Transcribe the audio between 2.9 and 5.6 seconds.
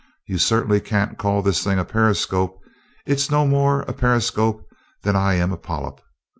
it's no more a periscope than I am a